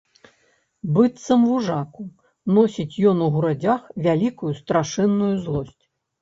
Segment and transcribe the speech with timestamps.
[0.93, 2.03] Быццам вужаку,
[2.55, 5.79] носіць ён у грудзях вялікую, страшэнную злосць.